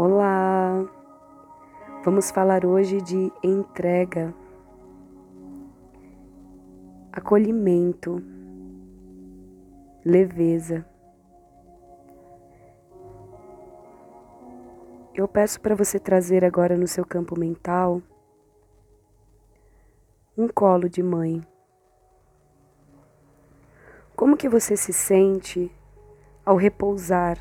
[0.00, 0.88] Olá!
[2.04, 4.32] Vamos falar hoje de entrega,
[7.12, 8.22] acolhimento,
[10.04, 10.86] leveza.
[15.12, 18.00] Eu peço para você trazer agora no seu campo mental
[20.36, 21.44] um colo de mãe.
[24.14, 25.74] Como que você se sente
[26.46, 27.36] ao repousar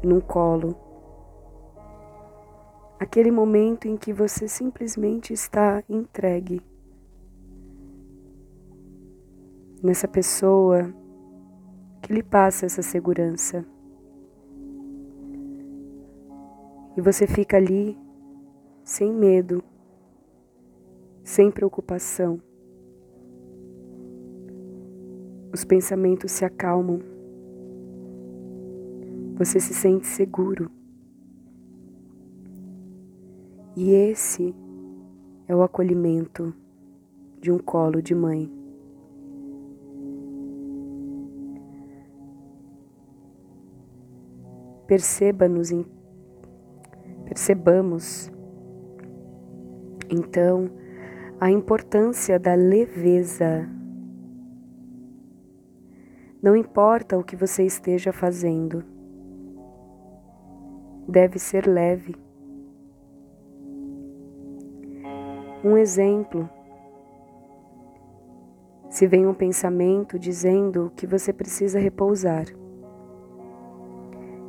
[0.00, 0.91] num colo?
[3.02, 6.62] Aquele momento em que você simplesmente está entregue
[9.82, 10.94] nessa pessoa
[12.00, 13.66] que lhe passa essa segurança.
[16.96, 17.98] E você fica ali
[18.84, 19.64] sem medo,
[21.24, 22.40] sem preocupação.
[25.52, 27.00] Os pensamentos se acalmam.
[29.34, 30.70] Você se sente seguro.
[33.74, 34.54] E esse
[35.48, 36.54] é o acolhimento
[37.40, 38.50] de um colo de mãe.
[44.86, 45.70] Perceba-nos,
[47.24, 48.30] percebamos
[50.10, 50.70] então
[51.40, 53.66] a importância da leveza.
[56.42, 58.84] Não importa o que você esteja fazendo,
[61.08, 62.21] deve ser leve.
[65.64, 66.50] Um exemplo.
[68.90, 72.46] Se vem um pensamento dizendo que você precisa repousar,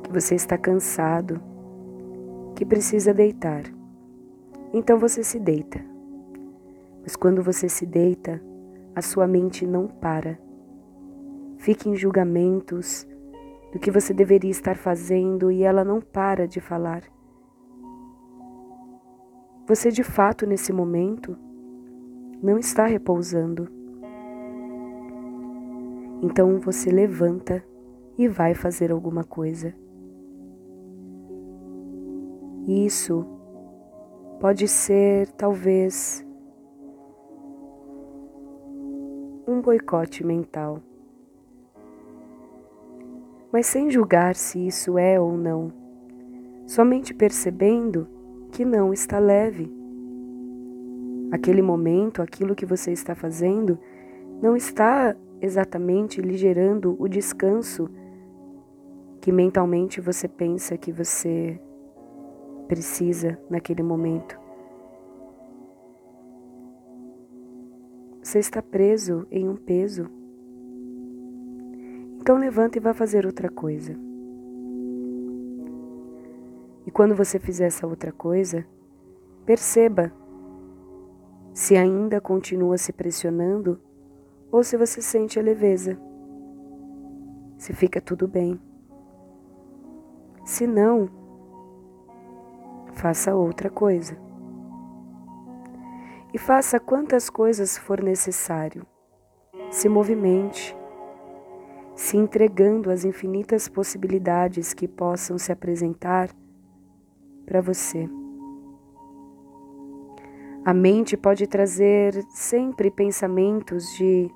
[0.04, 1.40] que você está cansado,
[2.56, 3.64] que precisa deitar,
[4.74, 5.80] então você se deita.
[7.04, 8.42] Mas quando você se deita,
[8.96, 10.40] a sua mente não para.
[11.58, 13.08] Fica em julgamentos
[13.72, 17.04] do que você deveria estar fazendo e ela não para de falar.
[19.74, 21.36] Você de fato, nesse momento,
[22.44, 23.68] não está repousando.
[26.22, 27.66] Então você levanta
[28.16, 29.74] e vai fazer alguma coisa.
[32.68, 33.26] Isso
[34.40, 36.24] pode ser, talvez,
[39.48, 40.84] um boicote mental.
[43.52, 45.74] Mas sem julgar se isso é ou não,
[46.68, 48.08] somente percebendo
[48.54, 49.74] que não está leve.
[51.32, 53.80] Aquele momento, aquilo que você está fazendo,
[54.40, 57.90] não está exatamente lhe gerando o descanso
[59.20, 61.60] que mentalmente você pensa que você
[62.68, 64.40] precisa naquele momento.
[68.22, 70.08] Você está preso em um peso.
[72.22, 74.13] Então levanta e vá fazer outra coisa.
[76.94, 78.64] Quando você fizer essa outra coisa,
[79.48, 80.14] perceba
[81.52, 83.82] se ainda continua se pressionando
[84.52, 86.00] ou se você sente a leveza.
[87.58, 88.62] Se fica tudo bem.
[90.46, 91.10] Se não,
[92.94, 94.16] faça outra coisa.
[96.32, 98.86] E faça quantas coisas for necessário.
[99.72, 100.78] Se movimente,
[101.96, 106.30] se entregando às infinitas possibilidades que possam se apresentar
[107.46, 108.10] para você.
[110.66, 114.32] A mente pode trazer sempre pensamentos de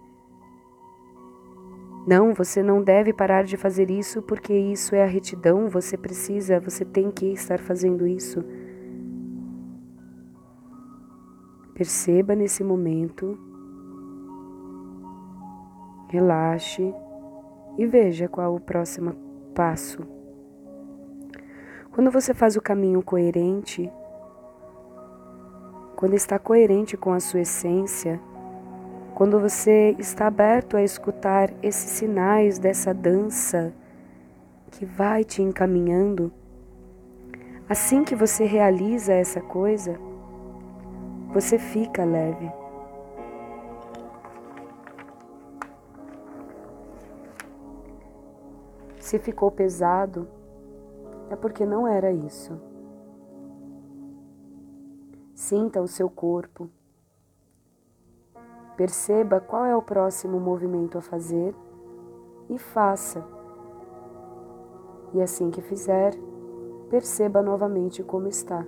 [2.06, 6.60] não, você não deve parar de fazer isso porque isso é a retidão, você precisa,
[6.60, 8.44] você tem que estar fazendo isso.
[11.74, 13.38] Perceba nesse momento,
[16.10, 16.94] relaxe
[17.78, 19.14] e veja qual o próximo
[19.54, 20.17] passo
[21.98, 23.92] quando você faz o caminho coerente,
[25.96, 28.20] quando está coerente com a sua essência,
[29.16, 33.74] quando você está aberto a escutar esses sinais dessa dança
[34.70, 36.32] que vai te encaminhando,
[37.68, 40.00] assim que você realiza essa coisa,
[41.34, 42.52] você fica leve.
[49.00, 50.37] Se ficou pesado,
[51.30, 52.60] é porque não era isso.
[55.34, 56.70] Sinta o seu corpo.
[58.76, 61.56] Perceba qual é o próximo movimento a fazer
[62.50, 63.24] e faça.
[65.14, 66.14] E assim que fizer,
[66.90, 68.66] perceba novamente como está.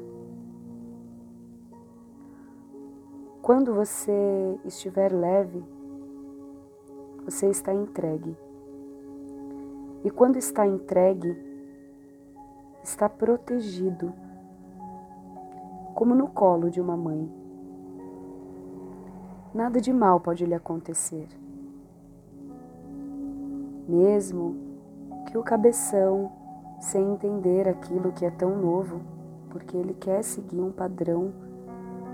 [3.41, 5.63] Quando você estiver leve,
[7.25, 8.37] você está entregue.
[10.03, 11.48] E quando está entregue,
[12.83, 14.13] está protegido,
[15.95, 17.29] como no colo de uma mãe.
[19.53, 21.27] Nada de mal pode lhe acontecer.
[23.87, 24.55] Mesmo
[25.27, 26.31] que o cabeção,
[26.79, 29.01] sem entender aquilo que é tão novo,
[29.49, 31.33] porque ele quer seguir um padrão,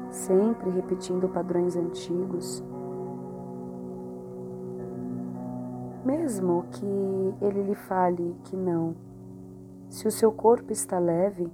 [0.10, 2.64] sempre repetindo padrões antigos,
[6.06, 8.96] mesmo que ele lhe fale que não,
[9.96, 11.50] se o seu corpo está leve,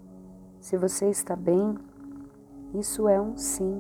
[0.60, 1.78] se você está bem,
[2.74, 3.80] isso é um sim.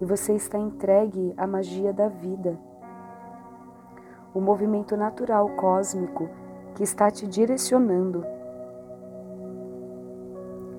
[0.00, 2.56] E você está entregue à magia da vida,
[4.32, 6.28] o movimento natural cósmico
[6.76, 8.24] que está te direcionando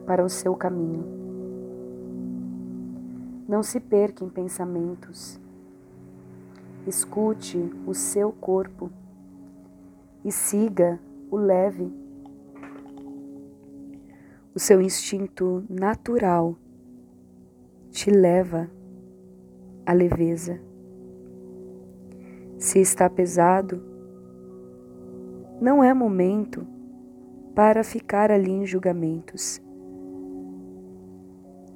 [0.06, 1.04] para o seu caminho.
[3.46, 5.38] Não se perca em pensamentos.
[6.88, 8.90] Escute o seu corpo
[10.24, 10.98] e siga
[11.30, 12.08] o leve.
[14.60, 16.54] O seu instinto natural
[17.92, 18.70] te leva
[19.86, 20.60] à leveza.
[22.58, 23.82] Se está pesado,
[25.62, 26.68] não é momento
[27.56, 29.62] para ficar ali em julgamentos.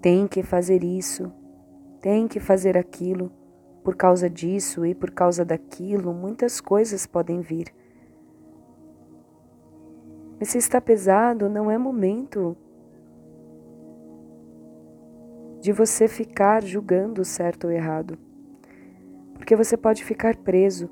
[0.01, 1.31] Tem que fazer isso,
[2.01, 3.31] tem que fazer aquilo,
[3.81, 7.74] por causa disso e por causa daquilo, muitas coisas podem vir.
[10.38, 12.57] Mas se está pesado, não é momento
[15.63, 18.18] de você ficar julgando o certo ou errado,
[19.33, 20.89] porque você pode ficar preso.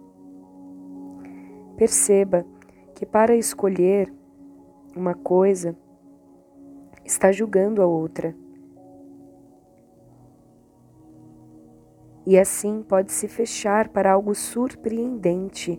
[1.75, 2.45] Perceba
[2.95, 4.09] que para escolher
[4.95, 5.75] uma coisa,
[7.03, 8.33] está julgando a outra.
[12.25, 15.77] E assim pode se fechar para algo surpreendente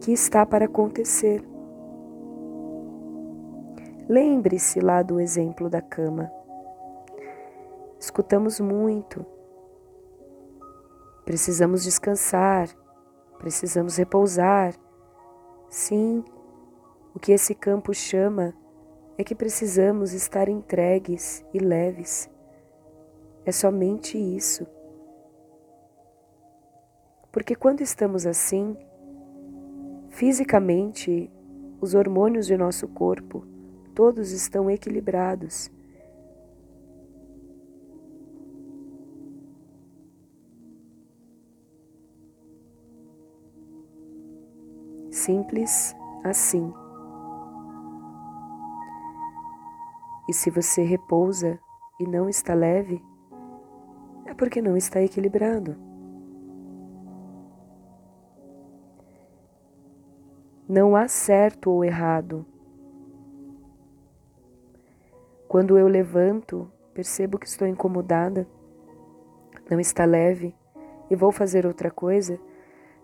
[0.00, 1.44] que está para acontecer.
[4.08, 6.30] Lembre-se lá do exemplo da cama.
[8.04, 9.24] Escutamos muito.
[11.24, 12.68] Precisamos descansar,
[13.38, 14.74] precisamos repousar.
[15.70, 16.22] Sim,
[17.14, 18.54] o que esse campo chama
[19.16, 22.28] é que precisamos estar entregues e leves.
[23.42, 24.66] É somente isso.
[27.32, 28.76] Porque quando estamos assim,
[30.10, 31.32] fisicamente,
[31.80, 33.46] os hormônios de nosso corpo
[33.94, 35.70] todos estão equilibrados
[45.24, 46.70] Simples assim.
[50.28, 51.58] E se você repousa
[51.98, 53.02] e não está leve,
[54.26, 55.78] é porque não está equilibrado.
[60.68, 62.44] Não há certo ou errado.
[65.48, 68.46] Quando eu levanto, percebo que estou incomodada,
[69.70, 70.54] não está leve
[71.08, 72.38] e vou fazer outra coisa,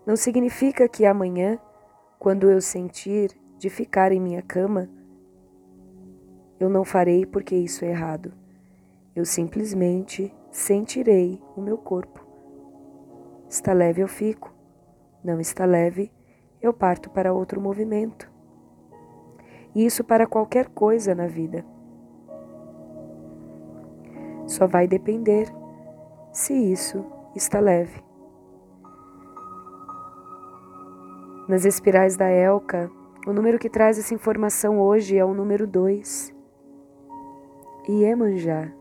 [0.05, 1.59] não significa que amanhã
[2.21, 4.87] quando eu sentir de ficar em minha cama,
[6.59, 8.31] eu não farei porque isso é errado.
[9.15, 12.23] Eu simplesmente sentirei o meu corpo.
[13.49, 14.53] Está leve, eu fico.
[15.23, 16.11] Não está leve,
[16.61, 18.31] eu parto para outro movimento.
[19.73, 21.65] E isso para qualquer coisa na vida.
[24.45, 25.51] Só vai depender
[26.31, 27.03] se isso
[27.35, 28.10] está leve.
[31.51, 32.89] Nas espirais da Elka,
[33.27, 36.33] o número que traz essa informação hoje é o número 2.
[37.89, 38.71] Iemanjá.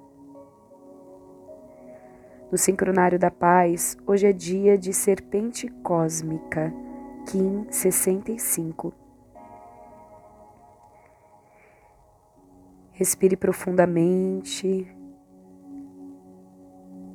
[2.48, 6.72] No sincronário da paz, hoje é dia de serpente cósmica,
[7.26, 8.94] Kim 65.
[12.92, 14.86] Respire profundamente.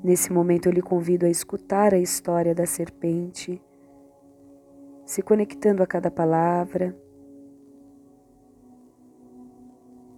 [0.04, 3.64] Nesse momento eu lhe convido a escutar a história da serpente
[5.06, 6.98] se conectando a cada palavra,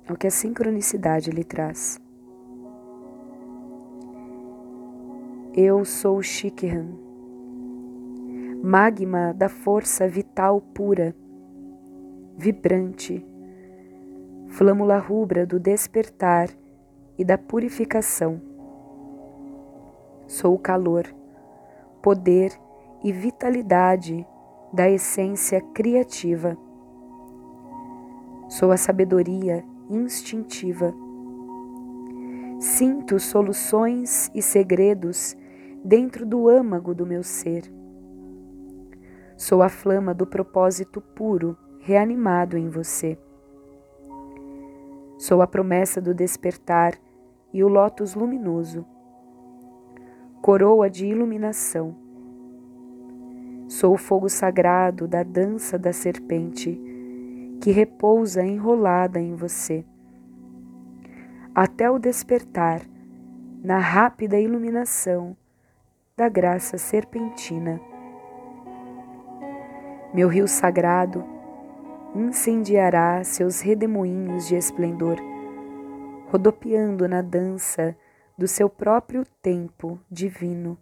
[0.08, 2.00] ao que a sincronicidade lhe traz.
[5.54, 6.88] Eu sou Shikhan,
[8.64, 11.14] magma da força vital pura,
[12.38, 13.26] vibrante,
[14.48, 16.48] flâmula rubra do despertar
[17.18, 18.40] e da purificação.
[20.28, 21.14] Sou o calor,
[22.02, 22.52] poder
[23.04, 24.26] e vitalidade
[24.78, 26.56] da essência criativa.
[28.48, 30.94] Sou a sabedoria instintiva.
[32.60, 35.36] Sinto soluções e segredos
[35.84, 37.64] dentro do âmago do meu ser.
[39.36, 43.18] Sou a flama do propósito puro reanimado em você.
[45.18, 46.94] Sou a promessa do despertar
[47.52, 48.86] e o lótus luminoso,
[50.40, 52.07] coroa de iluminação.
[53.68, 56.82] Sou o fogo sagrado da dança da serpente
[57.62, 59.84] que repousa enrolada em você.
[61.54, 62.82] Até o despertar,
[63.62, 65.36] na rápida iluminação
[66.16, 67.82] da graça serpentina.
[70.14, 71.26] Meu rio sagrado
[72.16, 75.18] incendiará seus redemoinhos de esplendor,
[76.30, 77.98] rodopiando na dança
[78.38, 80.78] do seu próprio tempo divino.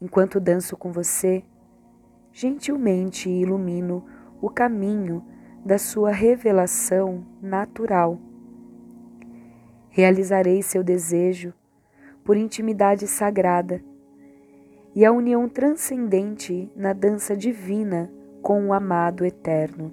[0.00, 1.44] Enquanto danço com você,
[2.32, 4.04] gentilmente ilumino
[4.40, 5.24] o caminho
[5.64, 8.18] da sua revelação natural.
[9.90, 11.52] Realizarei seu desejo
[12.24, 13.82] por intimidade sagrada
[14.94, 18.10] e a união transcendente na dança divina
[18.42, 19.92] com o amado eterno.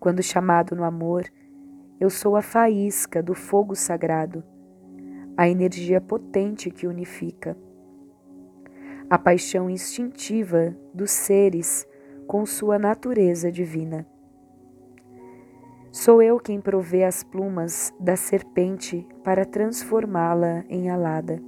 [0.00, 1.24] Quando chamado no amor,
[2.00, 4.42] eu sou a faísca do fogo sagrado,
[5.36, 7.56] a energia potente que unifica,
[9.12, 11.86] a paixão instintiva dos seres
[12.26, 14.06] com sua natureza divina.
[15.90, 21.42] Sou eu quem provê as plumas da serpente para transformá-la em alada.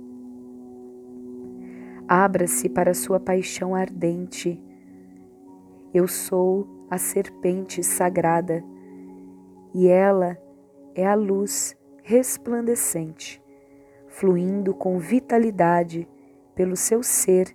[2.07, 4.63] Abra-se para sua paixão ardente.
[5.95, 8.63] Eu sou a serpente sagrada
[9.73, 10.37] e ela
[10.95, 13.43] é a luz resplandecente,
[14.07, 16.07] fluindo com vitalidade
[16.55, 17.55] pelo seu ser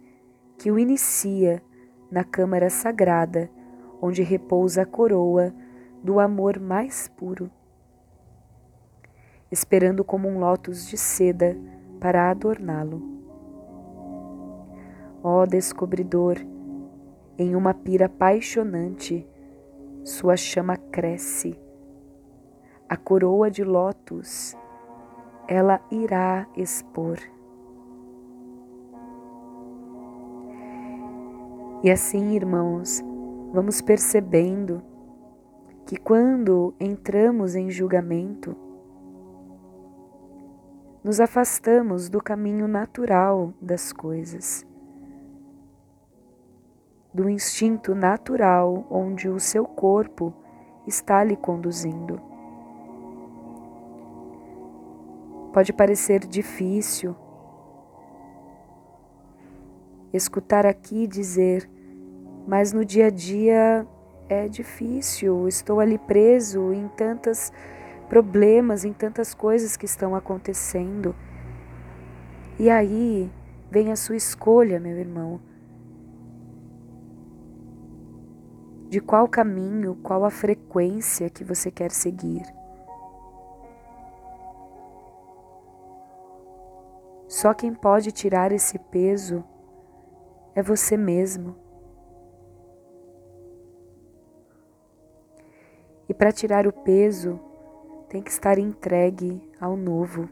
[0.58, 1.62] que o inicia
[2.12, 3.50] na câmara sagrada
[4.02, 5.54] onde repousa a coroa
[6.04, 7.52] do amor mais puro,
[9.52, 11.58] esperando como um lótus de seda
[12.00, 13.02] para adorná-lo.
[15.22, 16.38] Ó descobridor,
[17.38, 19.28] em uma pira apaixonante,
[20.04, 21.60] sua chama cresce.
[22.88, 24.56] A coroa de lótus
[25.48, 27.18] ela irá expor.
[31.82, 33.02] E assim, irmãos,
[33.54, 34.84] vamos percebendo
[35.86, 38.54] que quando entramos em julgamento,
[41.02, 44.68] nos afastamos do caminho natural das coisas,
[47.14, 50.34] do instinto natural onde o seu corpo
[50.86, 52.22] está lhe conduzindo.
[55.54, 57.16] Pode parecer difícil
[60.14, 61.70] escutar aqui dizer,
[62.48, 63.88] mas no dia a dia
[64.28, 67.52] é difícil, estou ali preso em tantos
[68.08, 71.16] problemas, em tantas coisas que estão acontecendo.
[72.58, 73.32] E aí
[73.70, 75.40] vem a sua escolha, meu irmão.
[78.90, 82.44] De qual caminho, qual a frequência que você quer seguir.
[87.28, 89.44] Só quem pode tirar esse peso
[90.60, 91.56] é você mesmo.
[96.08, 97.40] E para tirar o peso,
[98.10, 100.28] tem que estar entregue ao novo.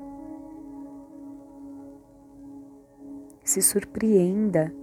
[3.43, 4.73] Se surpreenda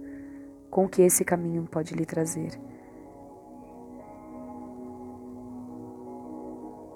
[0.71, 2.59] com o que esse caminho pode lhe trazer.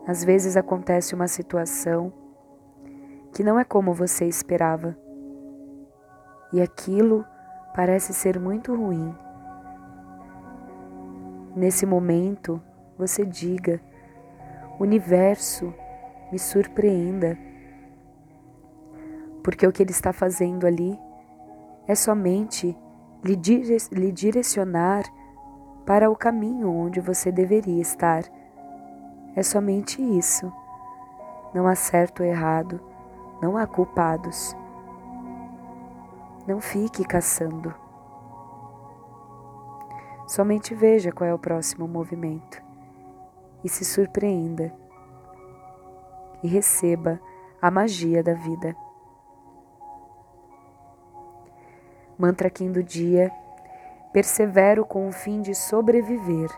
[0.07, 2.11] Às vezes acontece uma situação
[3.31, 4.97] que não é como você esperava,
[6.51, 7.23] e aquilo
[7.73, 9.15] parece ser muito ruim.
[11.55, 12.61] Nesse momento,
[12.97, 13.81] você diga:
[14.79, 15.73] Universo,
[16.31, 17.37] me surpreenda.
[19.43, 20.97] Porque o que ele está fazendo ali
[21.87, 22.77] é somente
[23.23, 25.03] lhe, dire lhe direcionar
[25.85, 28.23] para o caminho onde você deveria estar.
[29.35, 30.51] É somente isso.
[31.53, 32.79] Não há certo ou errado,
[33.41, 34.55] não há culpados.
[36.49, 37.71] Não fique caçando.
[40.25, 42.59] Somente veja qual é o próximo movimento.
[43.63, 44.73] E se surpreenda.
[46.41, 47.21] E receba
[47.61, 48.75] a magia da vida.
[52.17, 53.31] Mantra Kim do dia:
[54.11, 56.49] persevero com o fim de sobreviver,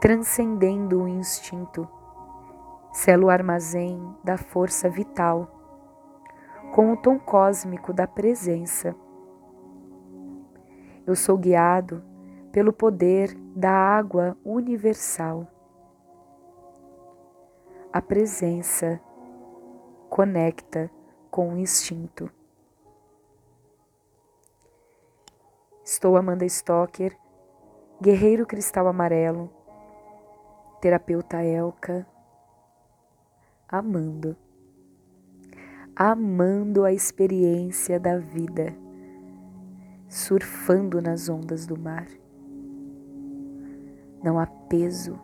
[0.00, 1.88] transcendendo o instinto,
[2.92, 5.61] selo o armazém da força vital
[6.72, 8.96] com o tom cósmico da presença.
[11.06, 12.02] Eu sou guiado
[12.50, 15.46] pelo poder da água universal.
[17.92, 18.98] A presença
[20.08, 20.90] conecta
[21.30, 22.30] com o instinto.
[25.84, 27.14] Estou Amanda Stocker,
[28.00, 29.50] guerreiro cristal amarelo,
[30.80, 32.06] terapeuta Elka,
[33.68, 34.34] amando.
[36.04, 38.74] Amando a experiência da vida,
[40.08, 42.08] surfando nas ondas do mar.
[44.20, 45.16] Não há peso,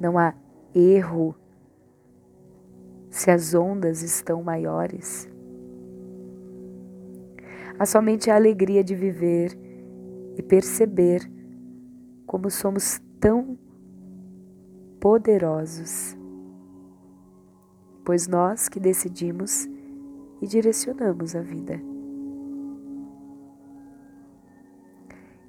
[0.00, 0.32] não há
[0.74, 1.36] erro
[3.10, 5.28] se as ondas estão maiores.
[7.78, 9.54] Há somente a alegria de viver
[10.38, 11.30] e perceber
[12.24, 13.58] como somos tão
[14.98, 16.16] poderosos,
[18.10, 19.68] pois nós que decidimos
[20.42, 21.80] e direcionamos a vida.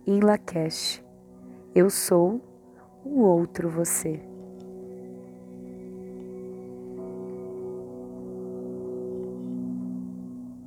[0.06, 1.04] Em Lakesh,
[1.74, 2.40] eu sou
[3.04, 4.31] um outro você.